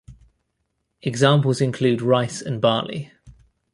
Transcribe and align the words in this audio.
Examples 1.03 1.61
include 1.61 2.01
rice 2.01 2.41
and 2.41 2.59
barley. 2.59 3.11